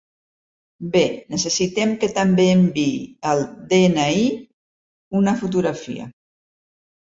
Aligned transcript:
Bé, 0.95 1.03
necessitem 1.33 1.93
que 2.05 2.09
també 2.15 2.47
enviï 2.55 2.95
el 3.35 3.45
de-ena-i, 3.75 4.27
una 5.23 5.39
fotografia. 5.45 6.11